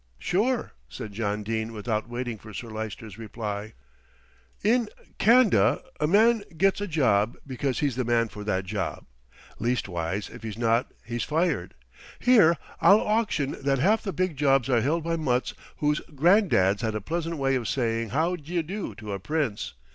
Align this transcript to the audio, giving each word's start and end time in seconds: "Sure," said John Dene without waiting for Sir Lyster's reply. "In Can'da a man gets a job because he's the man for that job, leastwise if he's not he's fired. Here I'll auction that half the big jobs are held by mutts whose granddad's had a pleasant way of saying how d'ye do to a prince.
"Sure," 0.17 0.73
said 0.89 1.13
John 1.13 1.43
Dene 1.43 1.73
without 1.73 2.09
waiting 2.09 2.39
for 2.39 2.55
Sir 2.55 2.69
Lyster's 2.71 3.19
reply. 3.19 3.73
"In 4.63 4.89
Can'da 5.19 5.79
a 5.99 6.07
man 6.07 6.43
gets 6.57 6.81
a 6.81 6.87
job 6.87 7.37
because 7.45 7.81
he's 7.81 7.95
the 7.95 8.03
man 8.03 8.27
for 8.27 8.43
that 8.43 8.65
job, 8.65 9.05
leastwise 9.59 10.27
if 10.31 10.41
he's 10.41 10.57
not 10.57 10.91
he's 11.05 11.23
fired. 11.23 11.75
Here 12.17 12.57
I'll 12.79 12.99
auction 13.01 13.55
that 13.63 13.77
half 13.77 14.01
the 14.01 14.11
big 14.11 14.37
jobs 14.37 14.69
are 14.71 14.81
held 14.81 15.03
by 15.03 15.17
mutts 15.17 15.53
whose 15.77 15.99
granddad's 16.15 16.81
had 16.81 16.95
a 16.95 17.01
pleasant 17.01 17.37
way 17.37 17.53
of 17.53 17.67
saying 17.67 18.09
how 18.09 18.35
d'ye 18.35 18.63
do 18.63 18.95
to 18.95 19.13
a 19.13 19.19
prince. 19.19 19.75